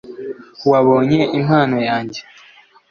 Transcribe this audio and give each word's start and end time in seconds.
wabonye 0.71 1.19
impano 1.37 1.77
yanjye 1.89 2.21